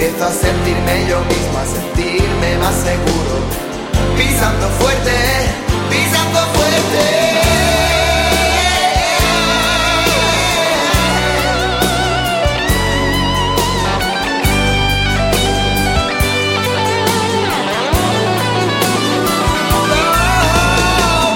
[0.00, 3.40] Empiezo a sentirme yo mismo, a sentirme más seguro,
[4.16, 5.10] pisando fuerte,
[5.90, 7.02] pisando fuerte.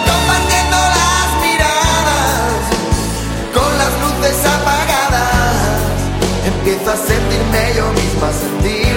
[0.07, 2.63] Compartiendo las miradas
[3.53, 5.81] con las luces apagadas.
[6.47, 7.92] Empiezo a sentirme yo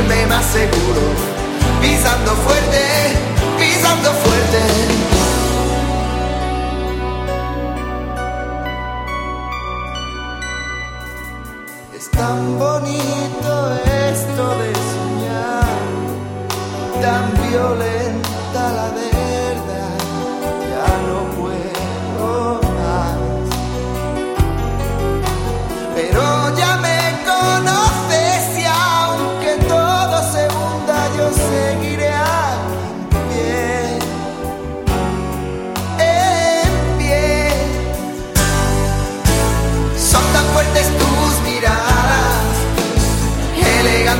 [0.05, 1.01] sentirme más seguro.
[1.81, 3.17] Pisando fuerte,
[3.57, 5.14] pisando fuerte.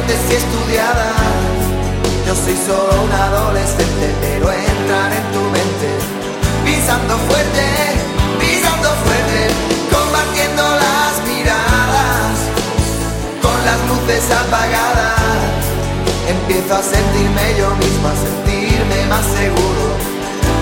[0.06, 1.16] Elegantes y estudiadas.
[2.26, 5.90] Yo soy solo un adolescente, pero entrar en tu mente,
[6.64, 7.66] pisando fuerte,
[8.40, 9.50] pisando fuerte,
[9.92, 12.34] compartiendo las miradas,
[13.42, 15.16] con las luces apagadas.
[16.28, 19.86] Empiezo a sentirme yo mismo, a sentirme más seguro,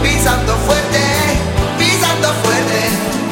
[0.04, 1.04] pisando fuerte,
[1.80, 3.23] pisando fuerte.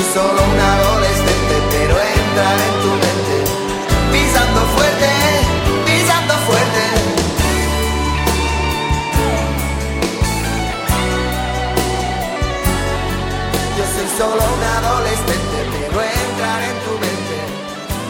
[0.00, 3.36] Soy solo un adolescente, pero entrar en tu mente,
[4.10, 5.10] pisando fuerte,
[5.84, 6.84] pisando fuerte.
[13.76, 17.36] Yo soy solo un adolescente, pero entrar en tu mente,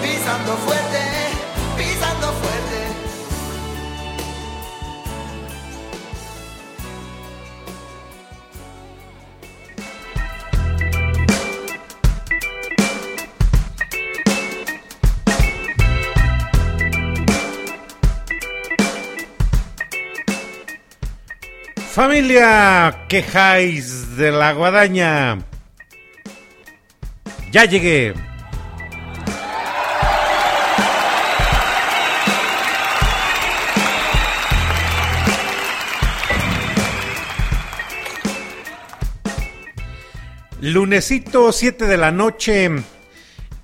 [0.01, 1.10] pisando fuerte,
[22.03, 25.37] Familia, quejáis de la guadaña.
[27.53, 28.15] Ya llegué.
[40.63, 42.71] Lunesito, 7 de la noche,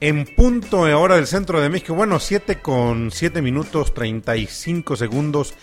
[0.06, 1.92] en punto de hora del centro de México.
[1.92, 5.54] Bueno, 7 con 7 minutos 35 segundos.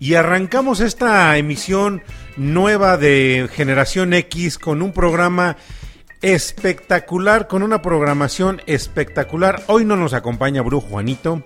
[0.00, 2.02] Y arrancamos esta emisión
[2.36, 5.56] nueva de Generación X con un programa
[6.20, 9.62] espectacular, con una programación espectacular.
[9.68, 11.44] Hoy no nos acompaña Brujo Juanito.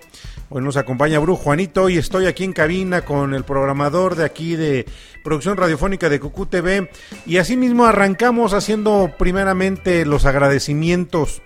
[0.49, 4.55] Hoy nos acompaña Brujo Juanito y estoy aquí en cabina con el programador de aquí
[4.55, 4.87] de
[5.23, 6.89] producción radiofónica de Cucú TV
[7.27, 11.43] y asimismo arrancamos haciendo primeramente los agradecimientos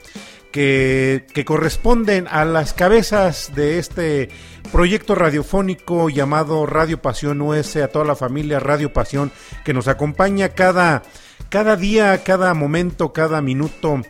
[0.51, 4.29] que, corresponden a las cabezas de este
[4.71, 9.31] proyecto radiofónico llamado Radio Pasión US, a toda la familia Radio Pasión
[9.65, 11.03] que nos acompaña cada,
[11.49, 14.01] cada día, cada momento, cada minuto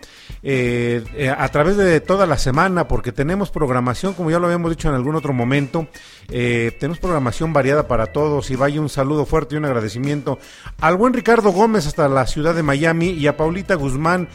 [0.43, 4.71] eh, eh, a través de toda la semana, porque tenemos programación, como ya lo habíamos
[4.71, 5.87] dicho en algún otro momento,
[6.29, 10.39] eh, tenemos programación variada para todos y vaya un saludo fuerte y un agradecimiento
[10.79, 14.29] al buen Ricardo Gómez hasta la ciudad de Miami y a Paulita Guzmán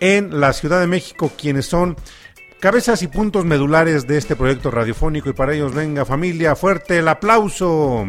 [0.00, 1.96] en la Ciudad de México, quienes son
[2.58, 7.08] cabezas y puntos medulares de este proyecto radiofónico y para ellos venga familia, fuerte el
[7.08, 8.06] aplauso.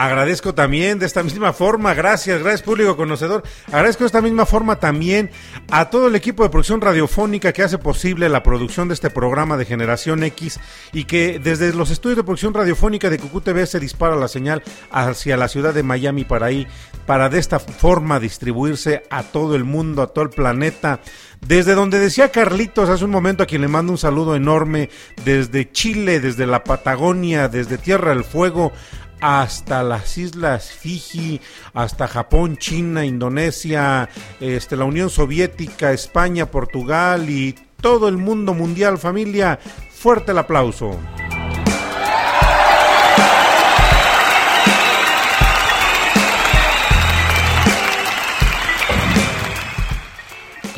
[0.00, 4.78] Agradezco también de esta misma forma, gracias, gracias público conocedor, agradezco de esta misma forma
[4.78, 5.28] también
[5.72, 9.56] a todo el equipo de producción radiofónica que hace posible la producción de este programa
[9.56, 10.60] de Generación X
[10.92, 14.62] y que desde los estudios de producción radiofónica de Cucú TV se dispara la señal
[14.92, 16.68] hacia la ciudad de Miami para ahí,
[17.04, 21.00] para de esta forma distribuirse a todo el mundo, a todo el planeta.
[21.40, 24.90] Desde donde decía Carlitos hace un momento, a quien le mando un saludo enorme,
[25.24, 28.72] desde Chile, desde la Patagonia, desde Tierra del Fuego,
[29.20, 31.40] hasta las islas Fiji,
[31.74, 34.08] hasta Japón, China, Indonesia,
[34.40, 39.58] este, la Unión Soviética, España, Portugal y todo el mundo mundial, familia.
[39.90, 40.98] Fuerte el aplauso.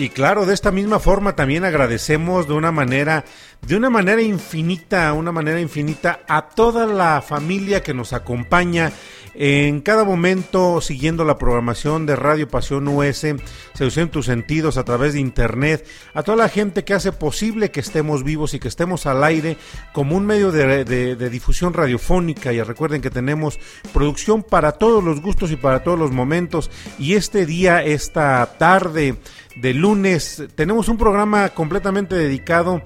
[0.00, 3.23] Y claro, de esta misma forma también agradecemos de una manera,
[3.61, 8.93] de una manera infinita, una manera infinita a toda la familia que nos acompaña
[9.42, 13.26] en cada momento siguiendo la programación de Radio Pasión US,
[13.72, 17.81] Seducción tus sentidos a través de internet, a toda la gente que hace posible que
[17.81, 19.56] estemos vivos y que estemos al aire
[19.94, 22.52] como un medio de difusión radiofónica.
[22.52, 23.58] Y recuerden que tenemos
[23.94, 26.70] producción para todos los gustos y para todos los momentos.
[26.98, 29.16] Y este día, esta tarde,
[29.56, 30.42] de lunes.
[30.54, 32.82] Tenemos un programa completamente dedicado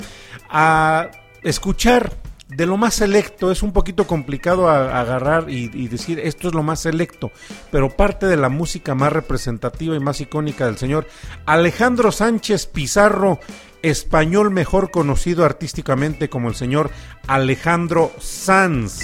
[0.49, 1.11] a
[1.43, 3.51] escuchar de lo más selecto.
[3.51, 7.31] Es un poquito complicado agarrar y, y, decir esto es lo más selecto,
[7.71, 11.07] pero parte de la música más representativa y más icónica del señor
[11.47, 13.41] Alejandro Sánchez Pizarro,
[13.83, 16.91] español mejor conocido artísticamente como el señor
[17.27, 19.01] Alejandro Sanz.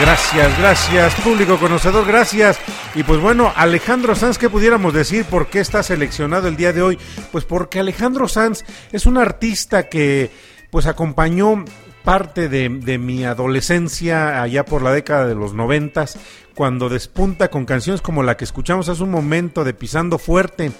[0.00, 2.58] Gracias, gracias, público conocedor, gracias.
[2.96, 5.24] Y pues bueno, Alejandro Sanz, ¿qué pudiéramos decir?
[5.24, 6.98] ¿Por qué está seleccionado el día de hoy?
[7.30, 10.32] Pues porque Alejandro Sanz es un artista que
[10.70, 11.64] pues acompañó
[12.02, 16.18] parte de, de, mi adolescencia allá por la década de los noventas,
[16.54, 20.72] cuando despunta con canciones como la que escuchamos hace un momento de Pisando Fuerte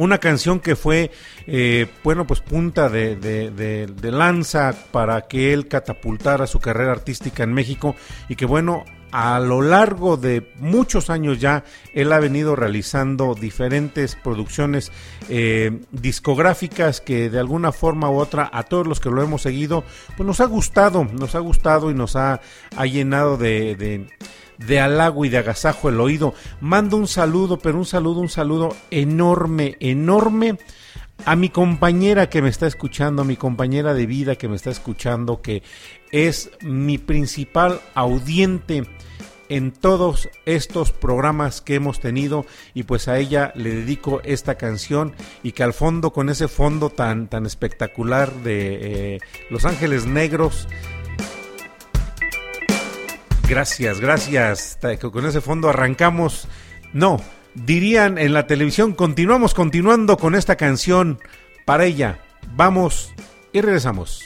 [0.00, 1.10] una canción que fue,
[1.46, 7.94] eh, bueno, pues punta de, lanza para que él catapultara su carrera artística en México
[8.26, 14.16] y que, bueno, a lo largo de muchos años ya, él ha venido realizando diferentes
[14.16, 14.90] producciones
[15.28, 19.84] eh, discográficas que de alguna forma u otra a todos los que lo hemos seguido,
[20.16, 22.40] pues nos ha gustado, nos ha gustado y nos ha,
[22.86, 24.06] llenado de
[24.80, 26.34] halago y de agasajo el oído.
[26.60, 30.58] Mando un saludo, pero un saludo, un saludo enorme, enorme
[31.24, 34.70] a mi compañera que me está escuchando, a mi compañera de vida que me está
[34.70, 35.62] escuchando, que
[36.12, 38.84] es mi principal audiente
[39.48, 45.12] en todos estos programas que hemos tenido y pues a ella le dedico esta canción
[45.42, 49.18] y que al fondo con ese fondo tan tan espectacular de eh,
[49.50, 50.68] Los Ángeles Negros
[53.50, 54.78] Gracias, gracias.
[55.10, 56.46] Con ese fondo arrancamos.
[56.92, 57.20] No,
[57.54, 61.18] dirían en la televisión, continuamos continuando con esta canción
[61.64, 62.20] para ella.
[62.54, 63.12] Vamos
[63.52, 64.22] y regresamos.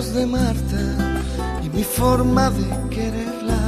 [0.00, 0.82] De Marta
[1.62, 3.60] y mi forma de quererla,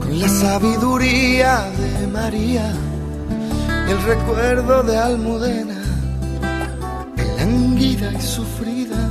[0.00, 2.72] con la sabiduría de María
[3.86, 5.80] y el recuerdo de Almudena,
[7.38, 9.08] languida y sufrida.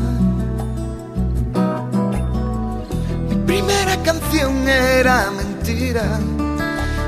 [3.30, 6.20] Mi primera canción era mentira,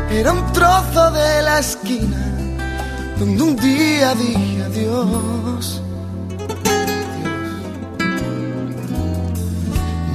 [0.09, 2.23] era un trozo de la esquina
[3.19, 5.81] donde un día dije adiós.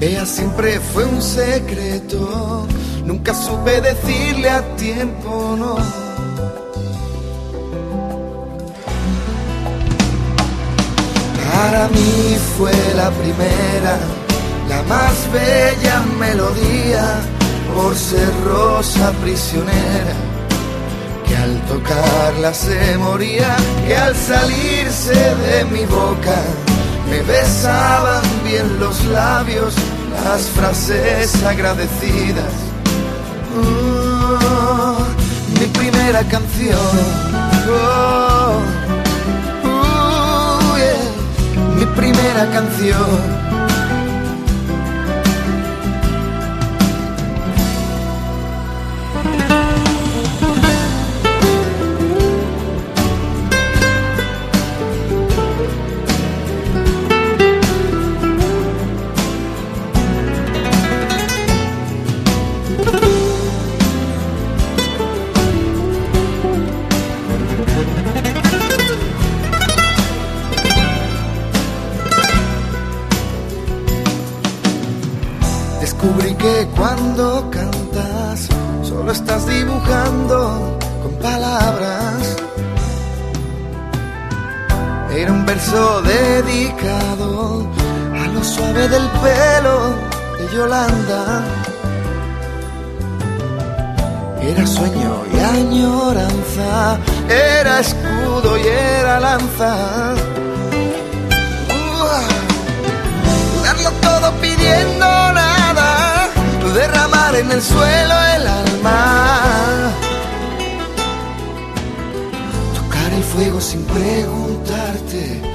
[0.02, 2.66] Vea, siempre fue un secreto,
[3.04, 5.76] nunca supe decirle a tiempo no.
[11.52, 13.96] Para mí fue la primera,
[14.68, 17.20] la más bella melodía,
[17.72, 20.14] por ser rosa prisionera,
[21.28, 23.54] que al tocarla se moría,
[23.86, 26.42] que al salirse de mi boca
[27.08, 29.74] me besaban bien los labios,
[30.24, 32.52] las frases agradecidas.
[33.56, 34.98] Oh,
[35.58, 36.78] mi primera canción.
[37.68, 38.60] Oh,
[39.64, 40.76] oh,
[41.76, 43.51] mi primera canción.
[88.72, 89.94] Del pelo
[90.38, 91.42] de Yolanda.
[94.40, 96.98] Era sueño y añoranza,
[97.28, 100.14] era escudo y era lanza.
[103.62, 106.30] Darlo todo pidiendo nada,
[106.74, 109.92] derramar en el suelo el alma.
[112.74, 115.51] Tocar el fuego sin preguntarte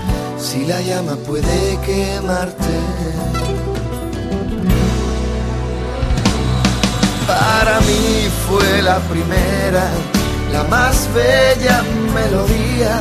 [0.47, 2.75] si la llama puede quemarte.
[7.27, 9.85] Para mí fue la primera,
[10.53, 11.83] la más bella
[12.15, 12.93] melodía,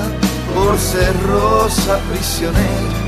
[0.54, 2.98] por ser rosa prisionera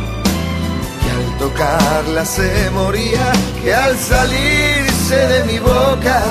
[1.00, 6.23] que al tocarla se moría, que al salirse de mi boca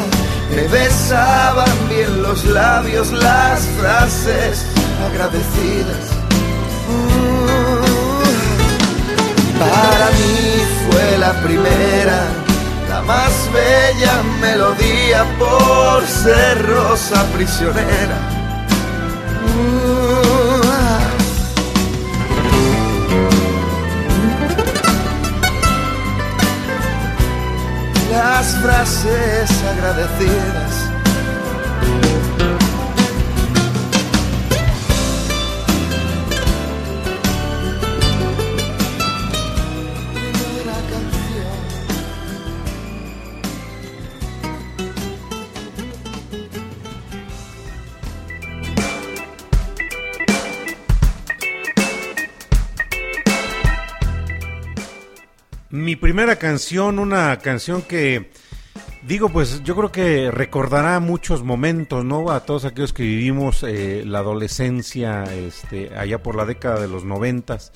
[0.56, 4.66] me besaban bien los labios las frases
[5.10, 6.17] agradecidas.
[9.60, 12.28] Para mí fue la primera,
[12.90, 18.18] la más bella melodía por ser rosa prisionera.
[28.12, 30.67] Las frases agradecidas.
[56.08, 58.30] Primera canción, una canción que
[59.06, 62.32] digo, pues yo creo que recordará muchos momentos, ¿no?
[62.32, 67.04] A todos aquellos que vivimos eh, la adolescencia, este, allá por la década de los
[67.04, 67.74] noventas,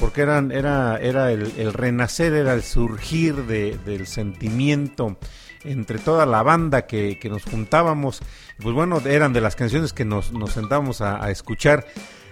[0.00, 5.16] porque eran, era, era el, renacer, era el surgir de- del sentimiento
[5.62, 8.22] entre toda la banda que, nos juntábamos.
[8.60, 11.86] Pues bueno, eran de las canciones que nos, nos sentábamos a escuchar.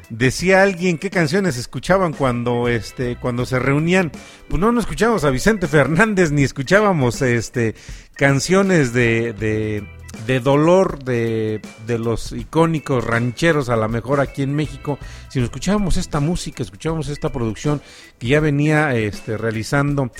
[0.08, 4.12] Decía alguien qué canciones escuchaban cuando este cuando se reunían.
[4.48, 7.74] Pues no, no escuchábamos a Vicente Fernández ni escuchábamos este
[8.14, 9.84] canciones de, de,
[10.26, 14.98] de dolor de, de los icónicos rancheros a lo mejor aquí en México,
[15.28, 17.82] sino escuchábamos esta música, escuchábamos esta producción
[18.18, 20.12] que ya venía este realizando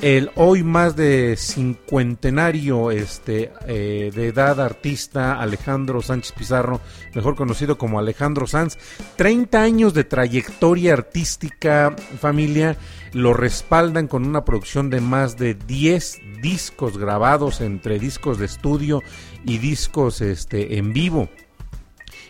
[0.00, 6.80] el hoy más de cincuentenario este, eh, de edad artista Alejandro Sánchez Pizarro,
[7.14, 8.78] mejor conocido como Alejandro Sanz.
[9.16, 12.76] 30 años de trayectoria artística, familia,
[13.12, 19.02] lo respaldan con una producción de más de 10 discos grabados entre discos de estudio
[19.44, 21.28] y discos este, en vivo.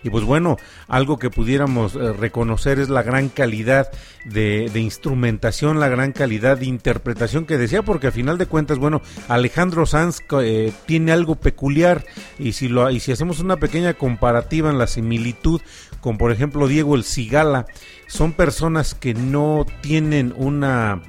[0.02, 0.56] Y pues bueno,
[0.88, 3.90] algo que pudiéramos eh, reconocer es la gran calidad
[4.24, 9.02] de, instrumentación, la gran calidad de interpretación que decía, porque a final de cuentas, bueno,
[9.28, 12.04] Alejandro Sanz eh, tiene algo peculiar.
[12.38, 15.60] Y si, lo, y si hacemos una pequeña comparativa en la similitud
[16.00, 17.66] con, por ejemplo, Diego El Cigala,
[18.08, 21.02] son personas que no tienen una,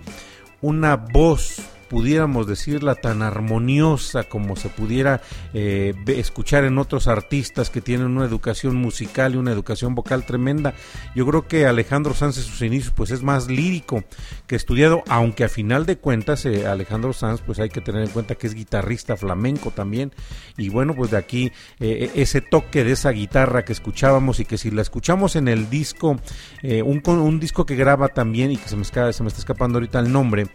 [0.62, 5.22] una voz pudiéramos decirla tan armoniosa como se pudiera
[5.54, 10.74] eh, escuchar en otros artistas que tienen una educación musical y una educación vocal tremenda.
[11.14, 14.04] Yo creo que Alejandro Sanz en sus inicios pues es más lírico
[14.48, 18.10] que estudiado, aunque a final de cuentas eh, Alejandro Sanz pues hay que tener en
[18.10, 20.14] cuenta que es guitarrista flamenco también
[20.58, 24.58] y bueno pues de aquí eh, ese toque de esa guitarra que escuchábamos y que
[24.58, 26.20] si la escuchamos en el disco,
[26.64, 30.00] un, un disco que graba también y que se me, se me está escapando ahorita
[30.00, 30.48] el nombre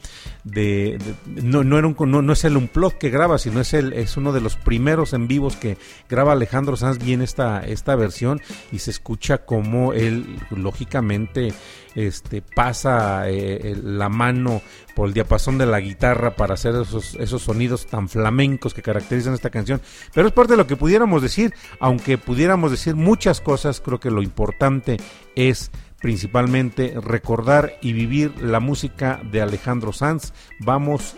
[0.42, 0.98] de
[1.42, 4.40] no, no, era un, no, es el que graba, sino es, el, es uno de
[4.40, 5.76] los primeros en vivos que
[6.08, 8.40] graba Alejandro Sanz bien esta, esta versión
[8.72, 11.52] y se escucha como él, lógicamente,
[11.94, 14.62] este, pasa eh, la mano
[14.94, 19.34] por el diapasón de la guitarra para hacer esos, esos sonidos tan flamencos que caracterizan
[19.34, 19.80] esta canción.
[20.14, 24.10] Pero es parte de lo que pudiéramos decir, aunque pudiéramos decir muchas cosas, creo que
[24.10, 24.98] lo importante
[25.34, 25.70] es
[26.00, 30.32] principalmente recordar y vivir la música de Alejandro Sanz.
[30.60, 31.16] Vamos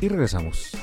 [0.00, 0.76] y regresamos.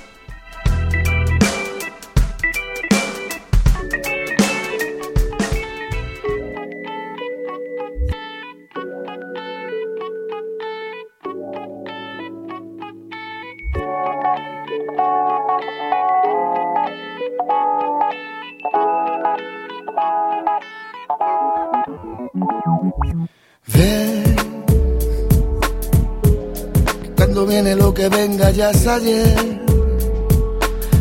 [28.60, 29.62] Es ayer.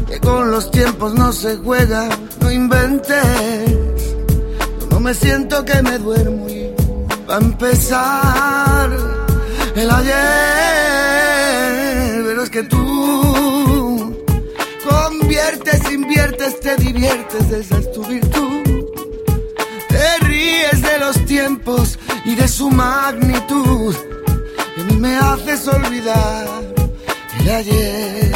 [0.06, 2.08] Que con los tiempos no se juega,
[2.40, 3.76] no inventes.
[4.90, 6.72] no me siento que me duermo y
[7.28, 8.90] va a empezar
[9.74, 10.14] el ayer.
[12.24, 14.16] Pero es que tú
[14.88, 18.62] conviertes, inviertes, te diviertes, esa es tu virtud.
[19.88, 23.96] Te ríes de los tiempos y de su magnitud
[25.00, 26.59] me haces olvidar
[27.40, 28.32] el ayer.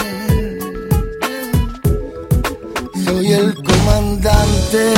[3.05, 4.95] Soy el comandante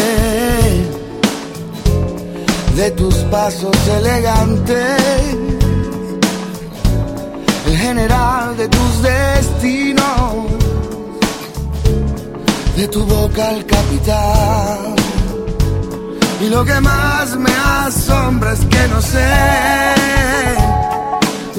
[2.76, 5.34] de tus pasos elegantes,
[7.66, 10.34] el general de tus destinos,
[12.76, 14.96] de tu boca al capitán.
[16.42, 20.75] Y lo que más me asombra es que no sé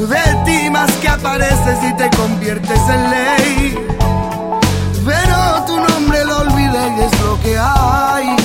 [0.06, 3.88] de ti más que apareces y te conviertes en ley.
[5.04, 8.36] Pero tu nombre lo olvidé y es lo que hay.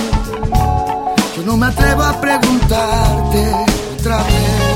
[1.36, 3.54] Yo no me atrevo a preguntarte
[3.98, 4.72] otra vez.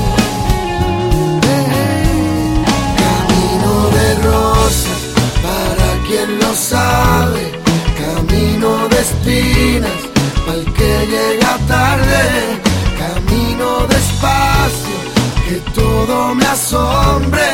[3.01, 4.99] camino de rosas,
[5.41, 7.59] para quien lo sabe.
[7.97, 10.01] Camino de espinas,
[10.45, 12.61] para el que llega tarde.
[12.99, 15.16] Camino despacio
[15.47, 17.47] que todo me asombre.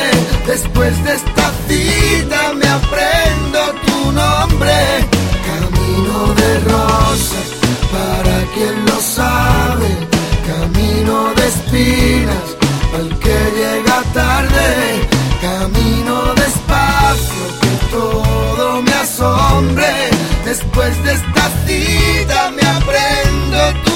[0.46, 4.76] Después de esta cita me aprendo tu nombre.
[5.50, 7.46] Camino de rosas,
[7.94, 9.88] para quien lo sabe.
[10.52, 12.46] Camino de espinas,
[12.98, 14.68] al que llega tarde.
[15.40, 19.92] Camino despacio, que todo me asombre.
[20.44, 23.93] Después de esta cita me aprendo tu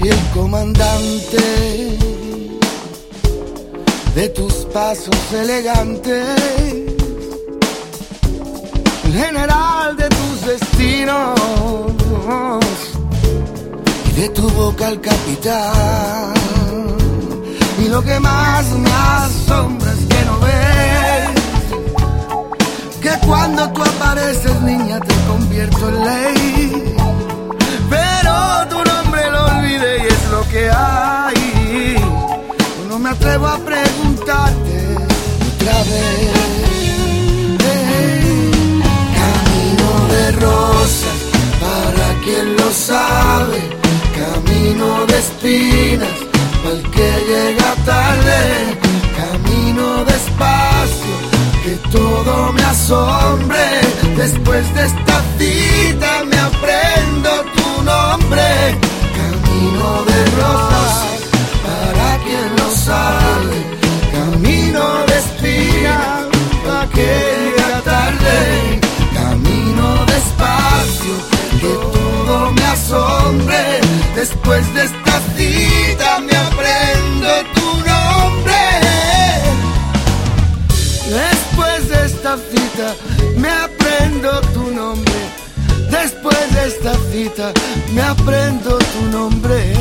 [0.00, 1.98] Soy el comandante
[4.14, 6.26] de tus pasos elegantes,
[9.04, 11.38] el general de tus destinos
[14.08, 16.32] y de tu boca el capitán.
[17.84, 21.30] Y lo que más me asombra es que no ves
[23.02, 26.89] que cuando tú apareces, niña, te convierto en ley.
[28.30, 29.74] Pero tú y
[30.06, 31.96] es lo que hay.
[32.88, 34.96] No me atrevo a preguntarte
[35.50, 36.32] otra vez.
[39.20, 41.18] camino de rosas,
[41.64, 43.58] para quien lo sabe.
[44.22, 46.16] Camino de espinas,
[46.62, 48.40] para el que llega tarde.
[49.22, 51.14] Camino despacio,
[51.64, 53.64] que todo me asombre.
[54.16, 56.36] Después de esta cita me
[74.50, 78.62] Después de esta cita me aprendo tu nombre.
[81.08, 82.96] Después de esta cita
[83.36, 85.14] me aprendo tu nombre.
[85.88, 87.52] Después de esta cita
[87.94, 89.72] me aprendo tu nombre.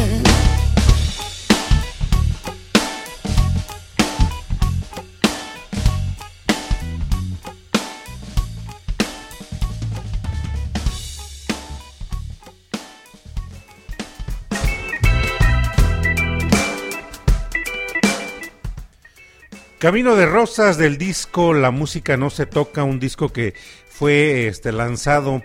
[19.79, 23.53] Camino de Rosas del disco La música no se toca, un disco que
[23.87, 25.41] fue este, lanzado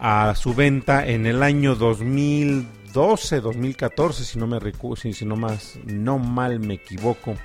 [0.00, 5.78] a su venta en el año 2012, 2014, si no me recuerdo, si, no más,
[5.84, 7.36] no mal me equivoco.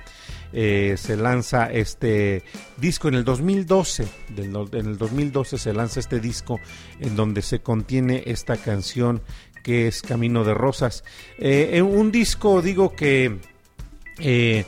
[0.54, 2.42] Eh, se lanza este
[2.78, 6.58] disco en el 2012, en el 2012 se lanza este disco
[6.98, 9.20] en donde se contiene esta canción
[9.62, 11.04] que es Camino de Rosas.
[11.38, 13.38] Eh, un disco, digo que
[14.18, 14.64] eh,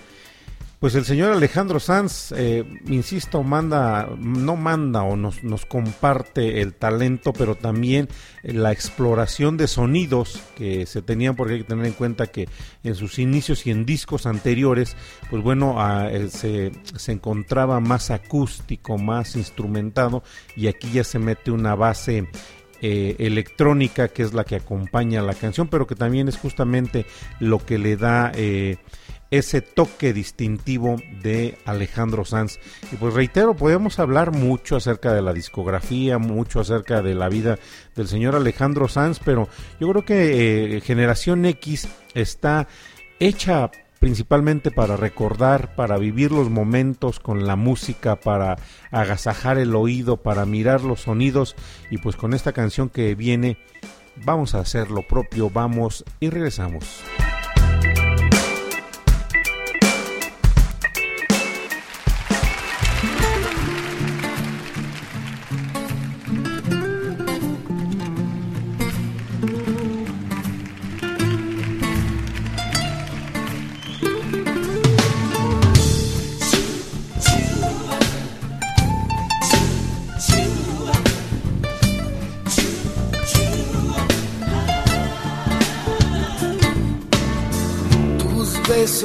[0.85, 6.75] pues el señor Alejandro Sanz, eh, insisto, manda, no manda o nos, nos, comparte el
[6.75, 8.07] talento, pero también
[8.43, 12.51] la exploración de sonidos que se tenían, porque hay que tener en cuenta que
[12.83, 14.95] en sus inicios y en discos anteriores,
[15.31, 20.23] pues bueno, eh, se, se encontraba más acústico, más instrumentado,
[20.55, 22.29] y aquí ya se mete una base
[22.87, 27.07] eh, electrónica que es la que acompaña la canción, pero que también es justamente
[27.41, 28.77] lo que le da eh,
[29.31, 32.59] ese toque distintivo de Alejandro Sanz.
[32.93, 37.59] Y pues reitero, podemos hablar mucho acerca de la discografía, mucho acerca de la vida
[37.95, 39.49] del señor Alejandro Sanz, pero
[39.81, 42.69] yo creo que eh, Generación X está
[43.19, 43.71] hecha
[44.05, 48.57] principalmente para recordar, para vivir los momentos con la música, para
[48.91, 51.57] agasajar el oído, para mirar los sonidos
[51.91, 53.57] y pues con esta canción que viene
[54.25, 57.03] vamos a hacer lo propio, vamos y regresamos.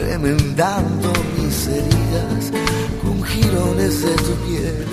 [0.00, 2.52] remendando mis heridas
[3.02, 4.86] con jirones de tu piel.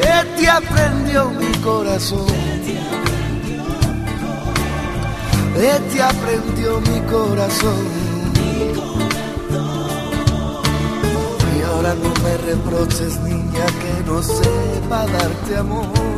[0.00, 2.26] ¿Qué te aprendió mi corazón?
[5.54, 7.84] ¿Qué te aprendió mi corazón?
[11.56, 16.17] Y ahora no me reproches, niña, que no sepa darte amor.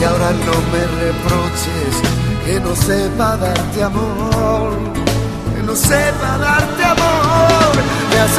[0.00, 1.94] Y ahora no me reproches
[2.44, 4.76] que no sepa darte amor,
[5.54, 7.72] que no sepa darte amor.
[8.10, 8.38] Me has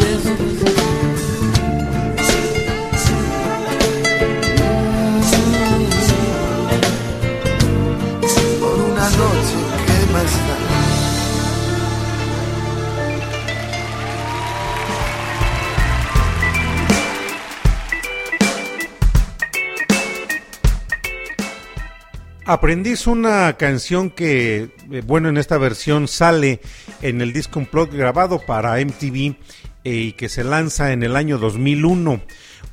[22.51, 26.59] Aprendiz una canción que, eh, bueno, en esta versión sale
[27.01, 29.37] en el disco Unplugged grabado para MTV
[29.85, 32.19] eh, y que se lanza en el año 2001.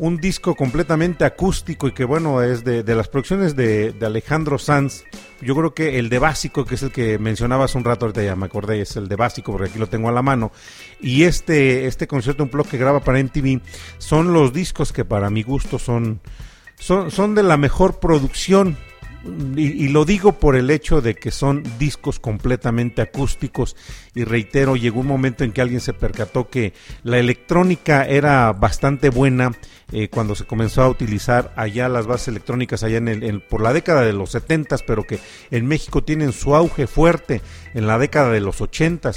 [0.00, 5.04] Un disco completamente acústico y que, bueno, es de, las producciones de, Alejandro Sanz.
[5.40, 8.24] Yo creo que el de básico, que es el que mencionaba hace un rato, ahorita
[8.24, 10.50] ya me acordé, es el de básico porque aquí lo tengo a la mano.
[11.00, 13.60] Y este, este concierto Unplugged que graba para MTV
[13.98, 16.20] son los discos que para mi gusto son,
[16.80, 18.76] son, son de la mejor producción
[19.24, 23.76] y, y, lo digo por el hecho de que son discos completamente acústicos
[24.14, 29.10] y reitero, llegó un momento en que alguien se percató que la electrónica era bastante
[29.10, 29.52] buena
[29.92, 33.72] eh, cuando se comenzó a utilizar allá las bases electrónicas allá en el, por la
[33.72, 35.18] década de los 70 pero que
[35.50, 37.40] en México tienen su auge fuerte
[37.74, 39.12] en la década de los 80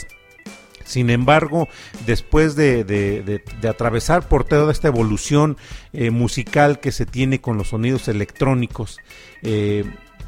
[0.92, 1.70] sin embargo,
[2.06, 3.22] después de, de,
[3.62, 5.56] de, atravesar por toda esta evolución
[5.94, 9.00] eh, musical que se tiene con los sonidos electrónicos,
[9.42, 9.86] eh,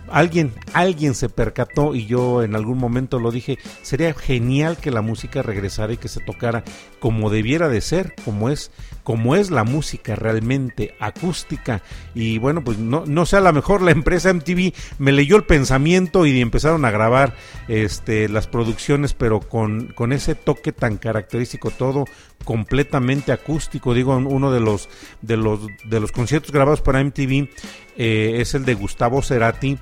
[0.10, 5.02] alguien, alguien se percató y yo en algún momento lo dije, sería genial que la
[5.02, 6.64] música regresara y que se tocara
[7.00, 8.72] como debiera de ser, como es,
[9.04, 11.82] como es la música realmente acústica.
[12.16, 15.44] Y bueno, pues no, no sé, a lo mejor la empresa MTV me leyó el
[15.44, 17.36] pensamiento y empezaron a grabar
[17.68, 22.06] este, las producciones, pero con, con ese toque tan característico, todo
[22.44, 23.94] completamente acústico.
[23.94, 24.90] Digo, uno de los,
[25.22, 27.50] de los, de los conciertos grabados para MTV
[27.98, 29.78] eh, es el de Gustavo Cerati.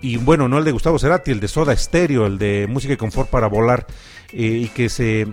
[0.00, 2.96] Y bueno, no el de Gustavo Cerati, el de Soda Stereo, el de Música y
[2.96, 3.86] Confort para Volar,
[4.32, 5.28] eh, y que se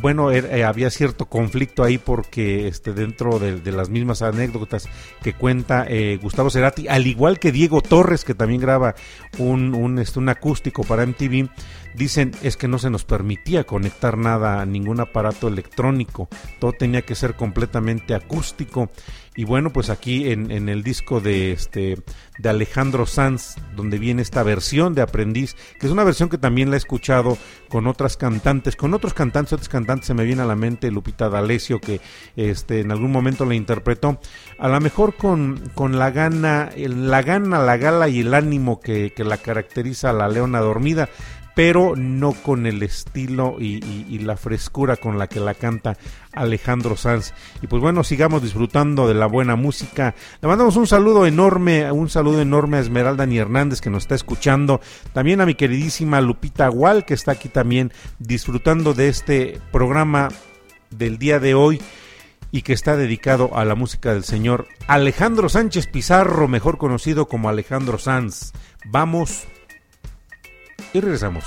[0.00, 4.88] bueno, eh, había cierto conflicto ahí porque este, dentro de, de las mismas anécdotas
[5.22, 8.94] que cuenta eh, Gustavo Cerati, al igual que Diego Torres, que también graba
[9.38, 11.48] un, un, este, un acústico para MTV,
[11.94, 17.02] dicen es que no se nos permitía conectar nada a ningún aparato electrónico, todo tenía
[17.02, 18.90] que ser completamente acústico.
[19.34, 21.96] Y bueno, pues aquí en, en, el disco de este
[22.38, 26.68] de Alejandro Sanz, donde viene esta versión de Aprendiz, que es una versión que también
[26.68, 30.46] la he escuchado con otras cantantes, con otros cantantes, otros cantantes se me viene a
[30.46, 32.02] la mente Lupita D'Alessio que
[32.36, 34.20] este en algún momento la interpretó,
[34.58, 39.14] a lo mejor con, con la gana, la gana, la gala y el ánimo que,
[39.14, 41.08] que la caracteriza a la leona dormida,
[41.54, 45.96] pero no con el estilo y, la frescura con la que la canta
[46.32, 47.34] Alejandro Sanz.
[47.60, 50.14] Y pues bueno, sigamos disfrutando de la buena música.
[50.40, 54.14] Le mandamos un saludo enorme, un saludo enorme a Esmeralda Ni Hernández que nos está
[54.14, 54.80] escuchando.
[55.12, 60.28] También a mi queridísima Lupita Gual que está aquí también disfrutando de este programa
[60.90, 61.80] del día de hoy
[62.52, 67.48] y que está dedicado a la música del señor Alejandro Sánchez Pizarro, mejor conocido como
[67.48, 68.52] Alejandro Sanz.
[68.84, 69.48] Vamos
[70.92, 71.44] y regresamos.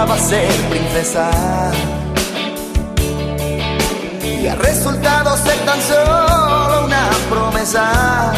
[0.00, 1.30] Juraba ser princesa
[4.22, 8.32] y ha resultado ser tan solo una promesa.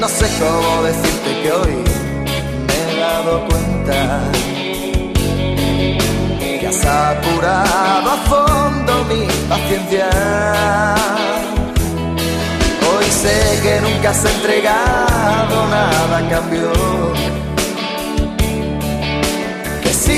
[0.00, 1.84] No sé cómo decirte que hoy
[2.66, 4.20] me he dado cuenta
[6.40, 10.08] que has apurado a fondo mi paciencia.
[12.88, 17.45] Hoy sé que nunca has entregado nada a cambio.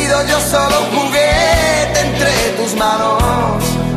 [0.08, 3.87] Yo solo un juguete entre tus manos.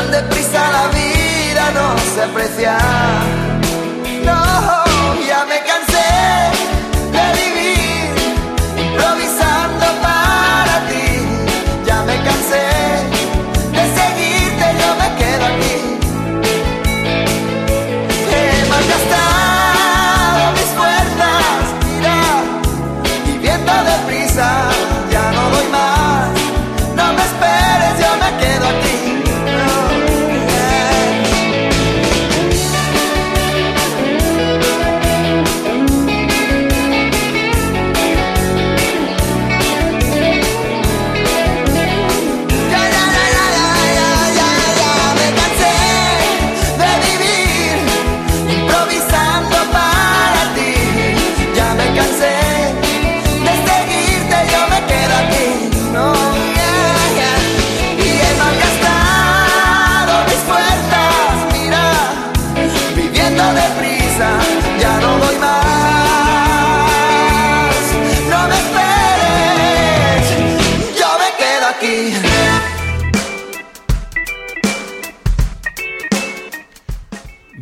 [0.00, 3.39] Tan deprisa la vida no se aprecia.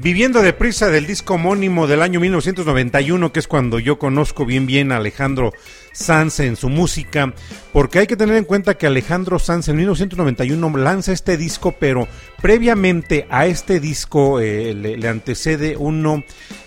[0.09, 4.91] Viviendo deprisa del disco homónimo del año 1991, que es cuando yo conozco bien bien
[4.91, 5.53] a Alejandro
[5.93, 7.35] Sanz en su música,
[7.75, 12.09] porque hay que tener en cuenta que Alejandro Sanz en 1991 lanza este disco, pero
[12.41, 16.25] previamente a este disco eh, le, le antecede uno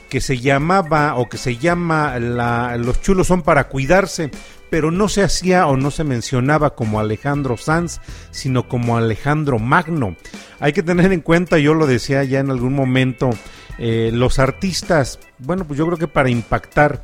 [0.07, 4.29] que se llamaba o que se llama la- Los chulos son para cuidarse,
[4.71, 7.99] pero no se hacía o no se mencionaba como Alejandro Sanz,
[8.31, 10.15] sino como Alejandro Magno.
[10.61, 13.31] Hay que tener en cuenta, yo lo decía ya en algún momento,
[13.77, 17.03] eh, los artistas, bueno, pues yo creo que para impactar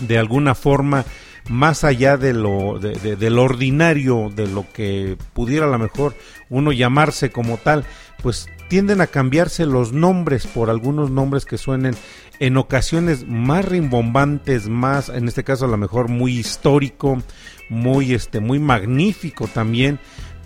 [0.00, 1.06] de alguna forma
[1.48, 6.14] más allá de lo de, del ordinario de lo que pudiera a lo mejor
[6.48, 7.84] uno llamarse como tal
[8.22, 11.94] pues tienden a cambiarse los nombres por algunos nombres que suenen
[12.40, 17.22] en ocasiones más rimbombantes más en este caso a lo mejor muy histórico
[17.68, 19.98] muy este muy magnífico también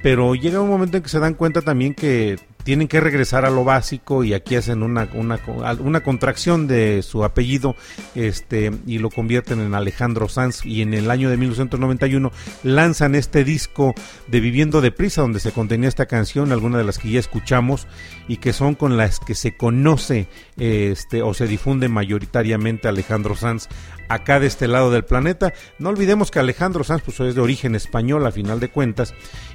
[0.03, 3.51] pero llega un momento en que se dan cuenta también que tienen que regresar a
[3.51, 7.75] lo básico y aquí hacen una, una, contracción de su apellido
[8.15, 12.31] este y lo convierten en Alejandro Sanz y en el año de 1991
[12.65, 13.95] lanzan este disco
[14.27, 17.87] de Viviendo Deprisa donde se contenía esta canción, algunas de las que ya escuchamos
[18.29, 23.69] y que son con las que se conoce este o se difunde mayoritariamente Alejandro Sanz
[24.11, 25.55] acá de este lado del planeta.
[25.79, 29.15] No olvidemos que Alejandro Sanz pues, es de origen español a final de cuentas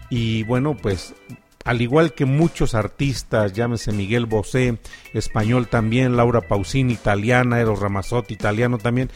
[0.09, 1.13] y bueno pues
[1.63, 4.77] al igual que muchos artistas, llámese Miguel Bosé,
[5.13, 9.09] español también, Laura Pausini, italiana, Eros Ramazzotti, italiano también,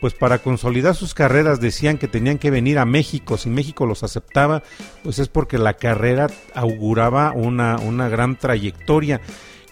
[0.00, 4.02] pues para consolidar sus carreras decían que tenían que venir a México, si México los
[4.02, 4.64] aceptaba,
[5.04, 9.20] pues es porque la carrera auguraba una, una gran trayectoria.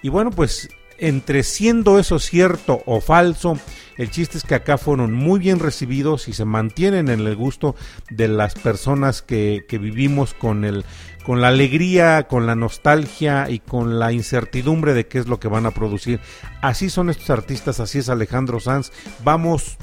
[0.03, 0.69] Y bueno, pues
[1.01, 3.59] entre siendo eso cierto o falso,
[3.97, 7.75] el chiste es que acá fueron muy bien recibidos y se mantienen en el gusto
[8.11, 10.85] de las personas que, que vivimos con el
[11.25, 15.49] con la alegría, con la nostalgia y con la incertidumbre de qué es lo que
[15.49, 16.19] van a producir.
[16.63, 18.91] Así son estos artistas, así es Alejandro Sanz.
[19.23, 19.77] Vamos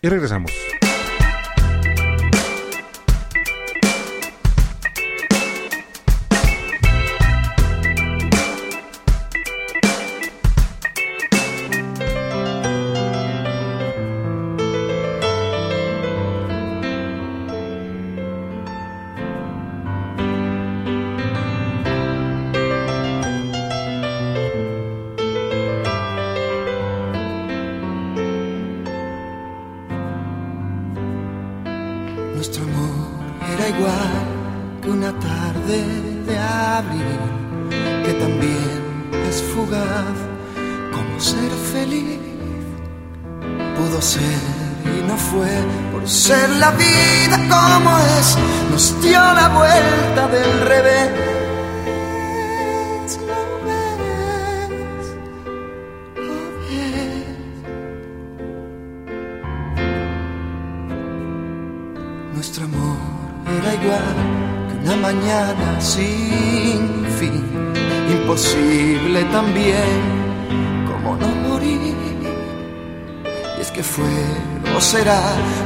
[0.00, 0.52] y regresamos.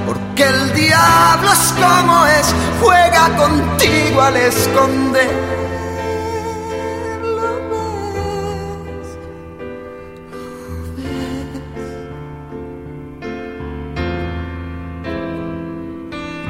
[0.07, 5.30] Porque el diablo es como es, juega contigo al esconder.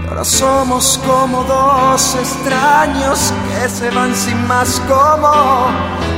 [0.09, 5.71] Ahora somos como dos extraños que se van sin más, como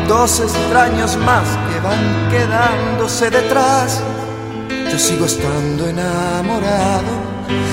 [0.09, 4.03] dos extraños más que van quedándose detrás
[4.91, 7.13] yo sigo estando enamorado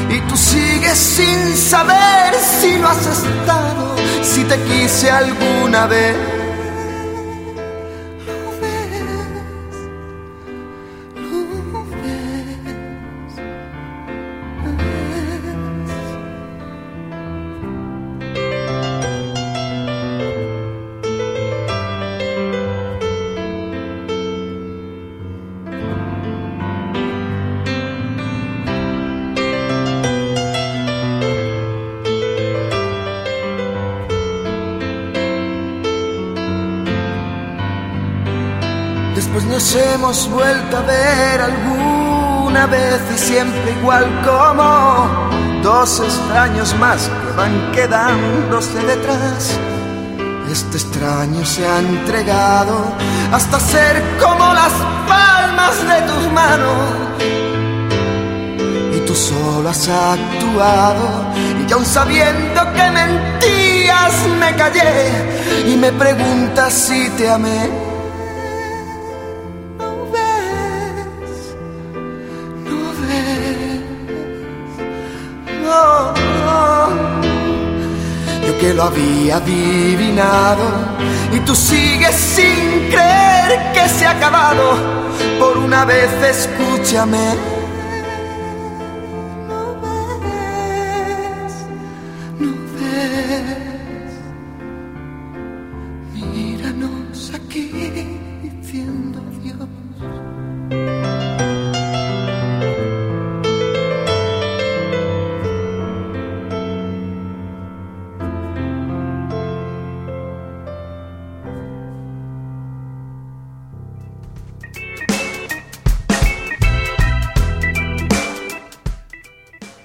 [0.09, 6.41] y tú sigues sin saber si lo has estado, si te quise alguna vez.
[43.92, 49.60] Igual como dos extraños más que van quedándose detrás.
[50.50, 52.86] Este extraño se ha entregado
[53.34, 54.74] hasta ser como las
[55.08, 56.80] palmas de tus manos.
[58.96, 61.28] Y tú solo has actuado
[61.68, 67.81] y aún sabiendo que mentías me callé y me preguntas si te amé
[78.74, 80.64] lo había adivinado
[81.32, 84.76] y tú sigues sin creer que se ha acabado.
[85.40, 87.61] Por una vez escúchame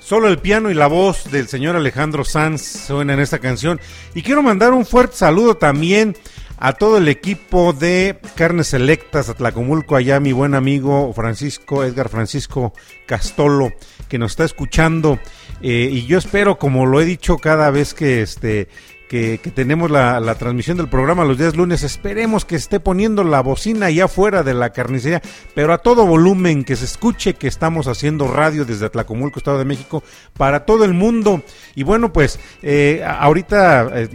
[0.06, 3.80] Solo el piano y la voz del señor Alejandro Sanz suenan en esta canción.
[4.14, 6.16] Y quiero mandar un fuerte saludo también
[6.58, 12.72] a todo el equipo de Carnes Selectas Atlacomulco, allá mi buen amigo Francisco, Edgar Francisco
[13.04, 13.72] Castolo,
[14.08, 15.18] que nos está escuchando.
[15.60, 18.68] Eh, y yo espero, como lo he dicho cada vez que este
[19.08, 21.82] que, tenemos la, transmisión del programa los días lunes.
[21.82, 25.22] Esperemos que esté poniendo la bocina allá afuera de la carnicería,
[25.54, 29.64] pero a todo volumen, que se escuche que estamos haciendo radio desde Atlacomulco, Estado de
[29.64, 30.02] México,
[30.36, 31.42] para todo el mundo.
[31.74, 34.08] Y bueno, pues eh, ahorita, eh,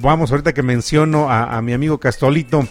[0.00, 2.66] vamos, ahorita que menciono a mi amigo Castolito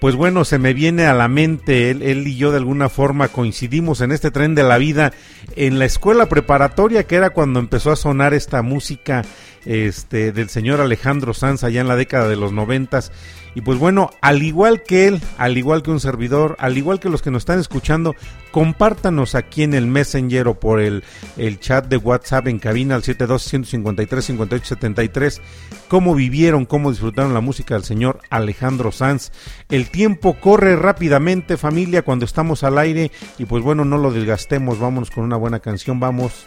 [0.00, 3.28] pues bueno, se me viene a la mente, él, él, y yo de alguna forma
[3.28, 5.12] coincidimos en este tren de la vida
[5.56, 9.22] en la escuela preparatoria, que era cuando empezó a sonar esta música
[9.64, 13.10] este, del señor Alejandro Sanz allá en la década de los noventas.
[13.56, 17.08] Y pues bueno, al igual que él, al igual que un servidor, al igual que
[17.08, 18.14] los que nos están escuchando,
[18.50, 21.02] compártanos aquí en el Messenger o por el,
[21.38, 25.40] el chat de WhatsApp en cabina al 72-153-5873,
[25.88, 29.32] cómo vivieron, cómo disfrutaron la música del señor Alejandro Sanz.
[29.70, 34.78] El tiempo corre rápidamente, familia, cuando estamos al aire y pues bueno, no lo desgastemos,
[34.78, 36.46] vámonos con una buena canción, vamos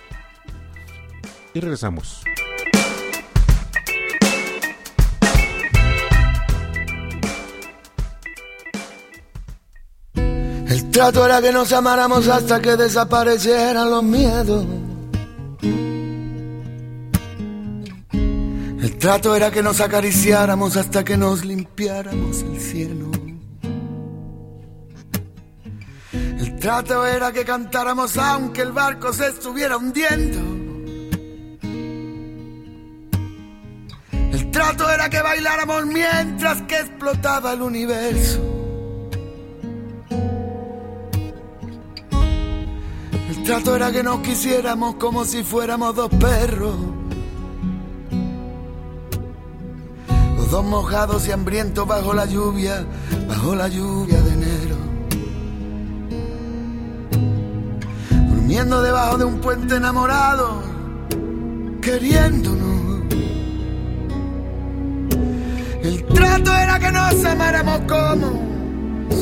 [1.55, 2.22] y regresamos.
[10.92, 14.66] Trato era que nos amáramos hasta que desaparecieran los miedos.
[18.82, 23.12] El trato era que nos acariciáramos hasta que nos limpiáramos el cielo.
[26.12, 30.40] El trato era que cantáramos aunque el barco se estuviera hundiendo.
[34.12, 38.59] El trato era que bailáramos mientras que explotaba el universo.
[43.50, 46.76] Trato era que nos quisiéramos como si fuéramos dos perros.
[50.38, 52.86] Los dos mojados y hambrientos bajo la lluvia,
[53.28, 54.76] bajo la lluvia de enero.
[58.30, 60.62] Durmiendo debajo de un puente enamorado,
[61.82, 63.02] queriéndonos.
[65.82, 68.30] El trato era que nos amáramos como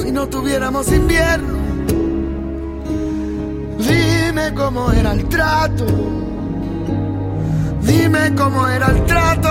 [0.04, 1.68] si no tuviéramos invierno.
[4.38, 5.86] Dime cómo era el trato.
[7.82, 9.50] Dime cómo era el trato.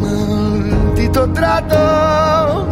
[0.00, 2.66] Maldito trato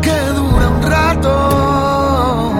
[0.00, 2.52] que dura un rato.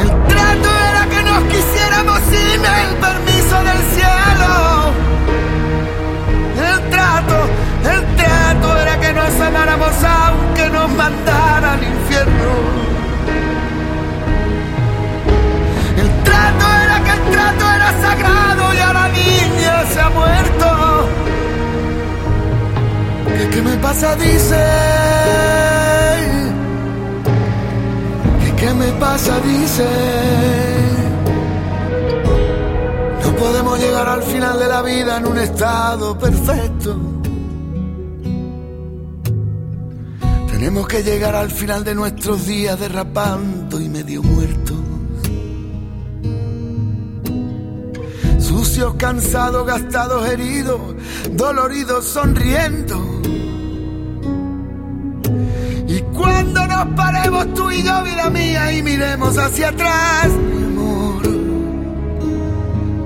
[0.00, 4.52] El trato era que nos quisiéramos sin el permiso del cielo.
[6.66, 7.36] El trato,
[7.94, 12.87] el trato era que nos amáramos aunque nos mandara al infierno.
[16.48, 21.08] Trato era que el trato era sagrado y a la niña se ha muerto.
[23.36, 24.14] ¿Qué, qué me pasa?
[24.16, 24.64] Dice.
[28.40, 29.40] ¿Qué, qué me pasa?
[29.40, 29.88] Dice.
[33.24, 36.96] No podemos llegar al final de la vida en un estado perfecto.
[40.50, 44.57] Tenemos que llegar al final de nuestros días derrapando y medio muertos.
[48.78, 50.80] Cansados, gastados, heridos,
[51.32, 52.96] doloridos, sonriendo.
[55.88, 61.22] Y cuando nos paremos tú y yo, vida mía, y miremos hacia atrás, mi amor,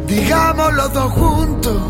[0.07, 1.83] digamos los dos juntos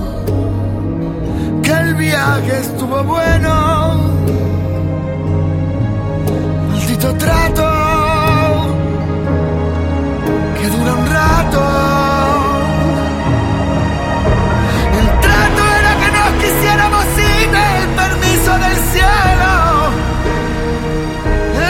[1.65, 4.13] que el viaje estuvo bueno.
[6.69, 7.69] Maldito trato
[10.61, 12.12] que dura un rato.
[17.55, 19.53] El permiso del cielo.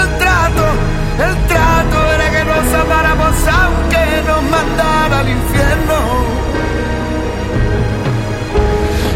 [0.00, 0.64] El trato,
[1.26, 5.98] el trato era que nos amáramos aunque nos mandara al infierno.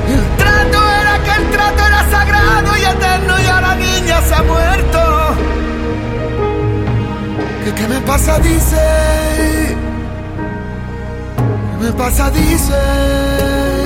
[0.09, 4.35] El trato era que el trato era sagrado y eterno y a la niña se
[4.35, 5.01] ha muerto.
[7.65, 8.39] ¿Qué, qué me pasa?
[8.39, 9.77] Dice.
[11.79, 12.31] ¿Qué me pasa?
[12.31, 13.86] Dice.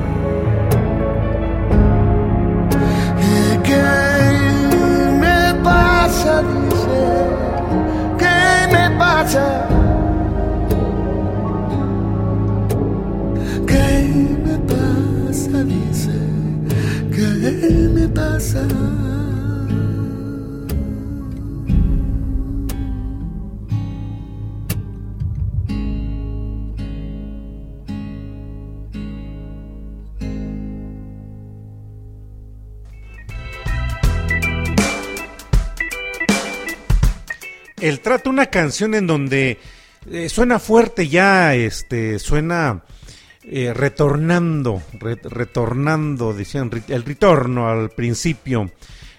[37.91, 39.59] El trato, una canción en donde
[40.09, 42.85] eh, suena fuerte ya, este, suena
[43.43, 48.71] eh, retornando, retornando, decían, el retorno al principio,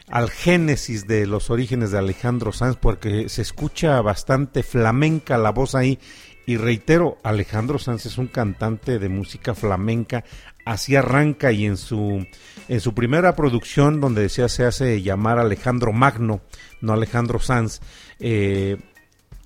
[0.09, 5.75] al génesis de los orígenes de Alejandro Sanz, porque se escucha bastante flamenca la voz
[5.75, 5.99] ahí.
[6.47, 10.25] Y reitero, Alejandro Sanz es un cantante de música flamenca,
[10.65, 12.27] así arranca y en su,
[12.69, 16.41] en su primera producción, donde decía se hace llamar Alejandro Magno,
[16.81, 17.81] no Alejandro Sanz,
[18.23, 18.79] eh,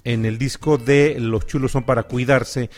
[0.04, 2.70] en el disco de Los chulos son para cuidarse,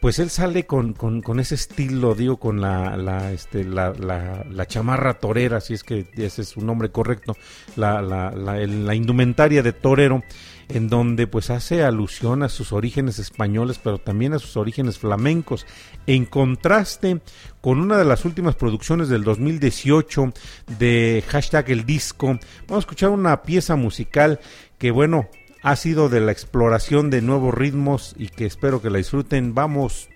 [0.00, 0.94] pues él sale con,
[1.38, 6.42] ese estilo, digo, con la, la, este, la, la, chamarra torera, si es que ese
[6.42, 7.36] es su nombre correcto,
[7.76, 10.24] la, la, la, indumentaria de torero,
[10.68, 15.66] en donde pues hace alusión a sus orígenes españoles, pero también a sus orígenes flamencos,
[16.08, 17.20] en contraste
[17.60, 20.32] con una de las últimas producciones del 2018
[20.78, 22.26] de hashtag el disco.
[22.26, 24.40] Vamos a escuchar una pieza musical
[24.78, 25.28] que bueno,
[25.62, 29.54] ha sido de la exploración de nuevos ritmos y que espero que la disfruten.
[29.54, 30.08] Vamos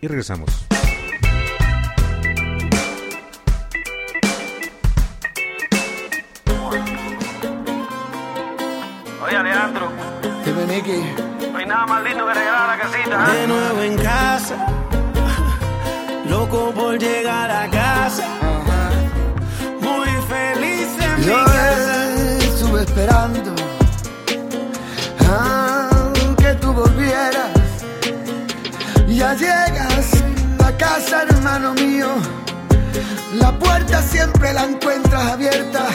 [0.00, 0.66] y regresamos.
[9.22, 9.92] Oye Alejandro.
[10.44, 11.50] Dime Nicky.
[11.52, 13.26] No hay nada más lindo que regalar la casita.
[13.28, 13.40] ¿eh?
[13.40, 14.66] De nuevo en casa.
[16.28, 18.49] Loco por llegar a casa.
[22.90, 23.54] Esperando
[25.28, 27.50] aunque tú volvieras.
[29.06, 30.06] Ya llegas
[30.64, 32.08] a casa, hermano mío.
[33.34, 35.86] La puerta siempre la encuentras abierta.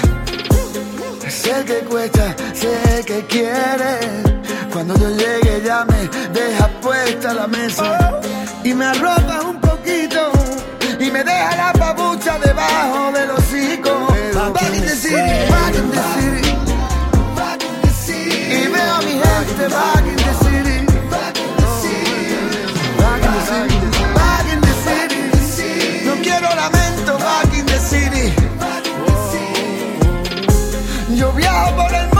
[1.27, 4.05] Sé que cuesta, sé que quieres.
[4.71, 8.21] Cuando yo llegue ya me dejas puesta la mesa
[8.63, 10.31] y me arropas un poquito
[10.99, 14.07] y me deja la pabucha debajo del hocico.
[14.53, 16.44] Back in the city, back in the city.
[31.15, 32.14] Yo viajo por el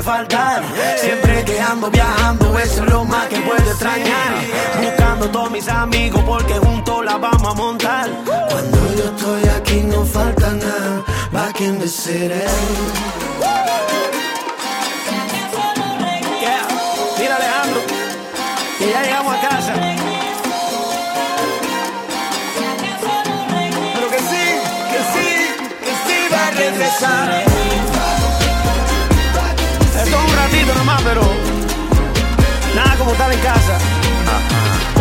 [0.00, 0.62] puede faltar,
[0.96, 4.34] siempre que ando viajando eso es lo más que puedo extrañar,
[4.80, 10.04] buscando todos mis amigos porque juntos la vamos a montar, cuando yo estoy aquí no
[10.04, 12.34] falta nada, back in the city.
[16.40, 16.66] Yeah.
[17.18, 17.80] Mira Alejandro,
[18.78, 19.74] que ya llegamos a casa.
[23.94, 24.46] Pero que sí,
[24.92, 25.28] que sí,
[25.84, 27.39] que sí va a regresar.
[31.12, 31.22] Pero
[32.76, 34.99] nada como estar en casa.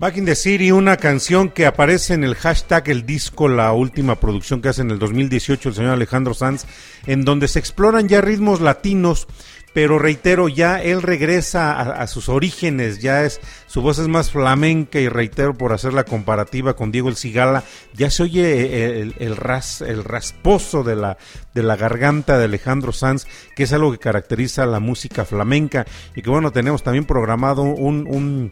[0.00, 4.18] Back in the City, una canción que aparece en el hashtag el disco, la última
[4.18, 6.64] producción que hace en el 2018 el señor Alejandro Sanz,
[7.06, 9.28] en donde se exploran ya ritmos latinos,
[9.72, 14.98] pero reitero, ya él regresa a, sus orígenes, ya es, su voz es más flamenca
[14.98, 17.62] y reitero por hacer la comparativa con Diego El Cigala,
[17.94, 21.18] ya se oye el, el, ras, el rasposo de la,
[21.54, 26.22] de la garganta de Alejandro Sanz, que es algo que caracteriza la música flamenca y
[26.22, 28.50] que bueno, tenemos también programado un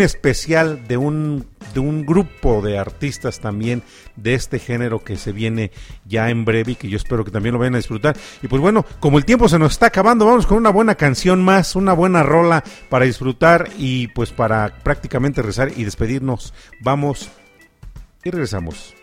[0.00, 3.82] especial de un de un grupo de artistas también
[4.16, 5.70] de este género que se viene
[6.04, 8.16] ya en breve y que yo espero que también lo vayan a disfrutar.
[8.42, 11.42] Y pues bueno, como el tiempo se nos está acabando, vamos con una buena canción
[11.42, 16.52] más, una buena rola para disfrutar y pues para prácticamente rezar y despedirnos.
[16.80, 17.30] Vamos
[18.24, 18.97] y regresamos.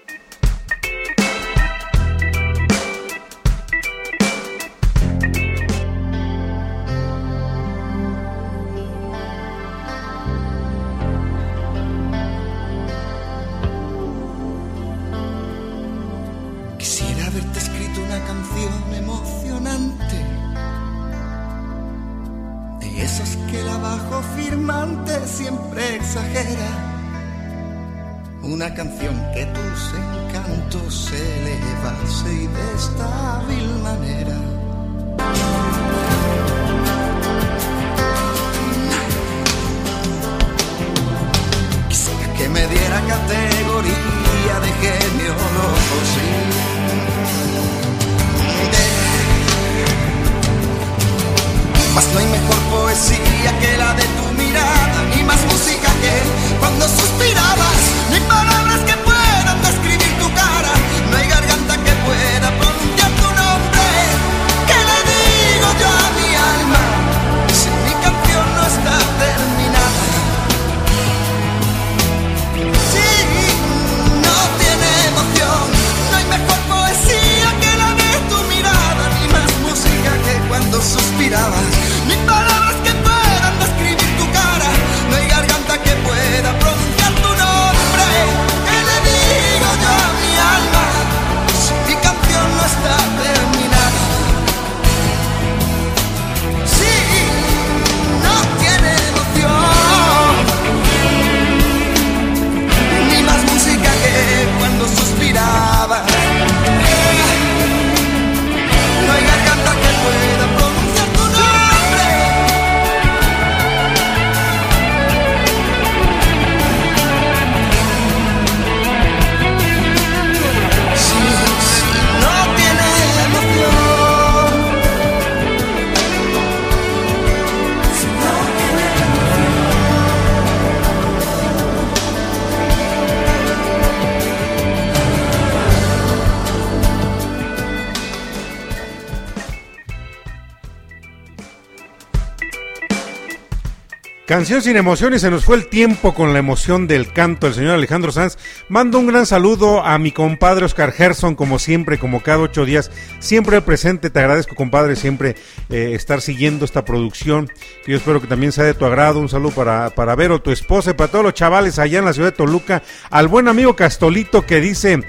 [144.36, 147.56] Canción sin emoción y se nos fue el tiempo con la emoción del canto del
[147.56, 148.38] señor Alejandro Sanz.
[148.68, 152.92] Mando un gran saludo a mi compadre Oscar Gerson, como siempre, como cada ocho días,
[153.20, 154.10] siempre presente.
[154.10, 155.38] Te agradezco, compadre, siempre
[155.70, 157.50] eh, estar siguiendo esta producción.
[157.88, 159.22] Yo espero que también sea de tu agrado.
[159.22, 162.12] Un saludo para, para Vero, tu esposa, y para todos los chavales allá en la
[162.12, 162.84] ciudad de Toluca.
[163.12, 165.00] Al buen amigo Castolito que dice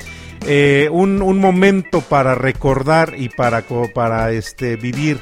[0.46, 5.18] eh, un, un momento para recordar y para, para este, vivir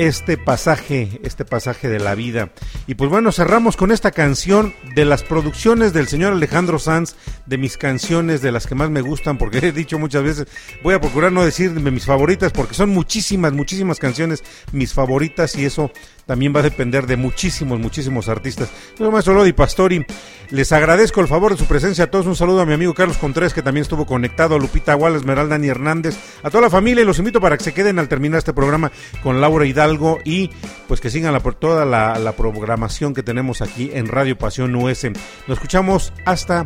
[0.00, 2.52] este pasaje, este pasaje de la vida.
[2.86, 7.58] Y pues bueno, cerramos con esta canción de las producciones del señor Alejandro Sanz, de
[7.58, 10.48] mis canciones, de las que más me gustan, porque he dicho muchas veces,
[10.82, 14.42] voy a procurar no decirme mis favoritas, porque son muchísimas, muchísimas canciones
[14.72, 15.92] mis favoritas y eso
[16.26, 18.70] también va a depender de muchísimos, muchísimos artistas.
[18.98, 20.04] Yo, maestro Lodi Pastori,
[20.50, 22.26] les agradezco el favor de su presencia a todos.
[22.26, 25.54] Un saludo a mi amigo Carlos Contreras, que también estuvo conectado, a Lupita Agual, Esmeralda
[25.54, 28.38] Dani Hernández, a toda la familia y los invito para que se queden al terminar
[28.38, 28.92] este programa
[29.22, 30.50] con Laura Hidalgo y
[30.88, 35.04] pues que sigan la, toda la programación que tenemos aquí en Radio Pasión US.
[35.46, 36.64] Nos escuchamos hasta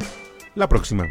[0.54, 1.08] la próxima.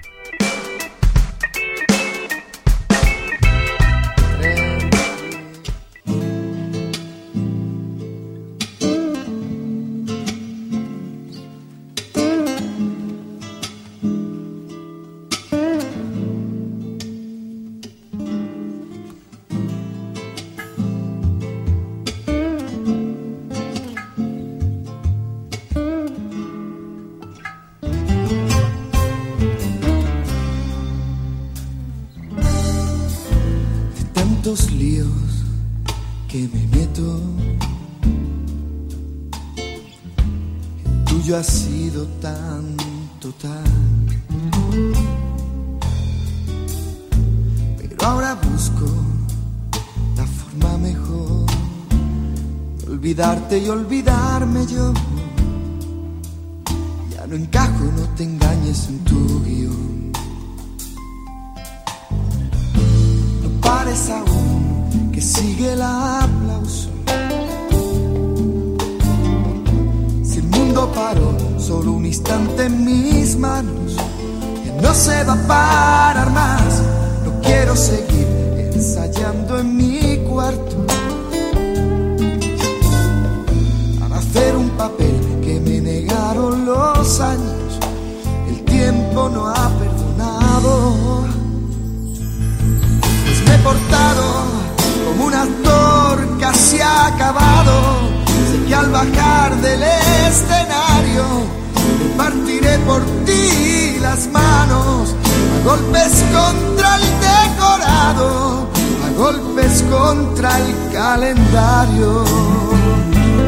[110.91, 112.23] Calendario.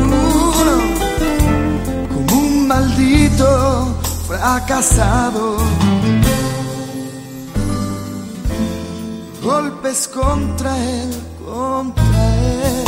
[0.03, 0.75] Uno,
[2.13, 3.95] como un maldito
[4.27, 5.57] fracasado.
[9.43, 11.11] Golpes contra él,
[11.45, 12.84] contra él.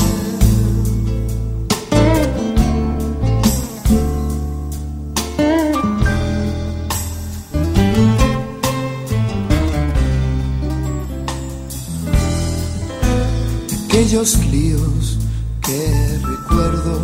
[14.08, 15.18] Aquellos líos
[15.62, 16.97] que recuerdo.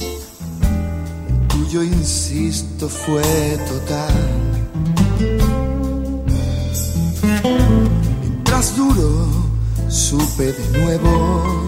[0.00, 3.22] El tuyo, insisto, fue
[3.68, 4.14] total.
[8.22, 9.26] Mientras duró,
[9.90, 11.66] supe de nuevo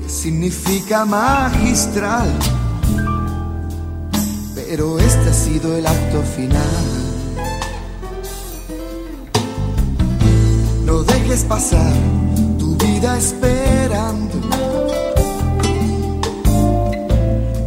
[0.00, 2.30] que significa magistral.
[4.54, 6.93] Pero este ha sido el acto final.
[11.42, 11.92] Pasar
[12.58, 14.38] tu vida esperando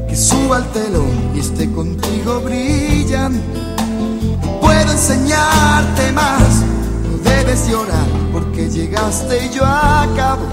[0.07, 3.39] que suba al telón y esté contigo brillando.
[4.41, 6.63] No puedo enseñarte más,
[7.03, 10.45] no debes llorar porque llegaste y yo acabo.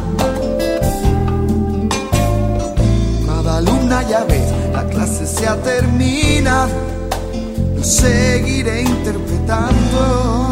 [3.27, 6.73] Cada alumna ya ves, la clase se ha terminado,
[7.77, 10.44] lo seguiré interpretando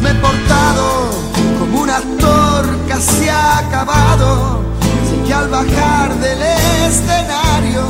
[0.00, 1.10] me he portado
[1.58, 4.60] como un actor casi acabado.
[5.08, 7.82] Sé que al bajar del escenario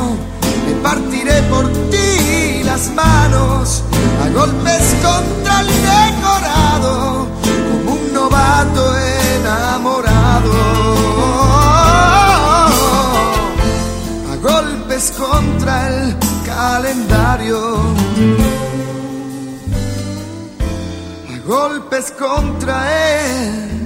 [0.65, 3.83] me partiré por ti las manos
[4.23, 7.27] a golpes contra el decorado,
[7.71, 8.83] como un novato
[9.37, 10.51] enamorado.
[14.31, 17.77] A golpes contra el calendario.
[21.51, 23.80] Golpes contra él.